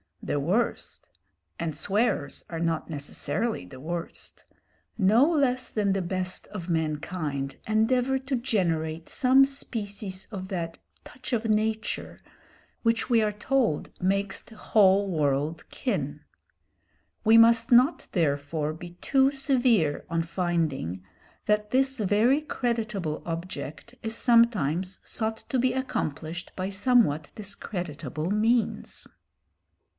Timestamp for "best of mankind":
6.01-7.57